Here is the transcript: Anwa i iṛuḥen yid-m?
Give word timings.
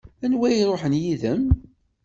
Anwa 0.25 0.47
i 0.51 0.55
iṛuḥen 0.59 0.93
yid-m? 1.01 1.43